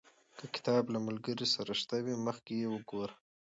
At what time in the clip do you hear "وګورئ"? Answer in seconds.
2.71-3.15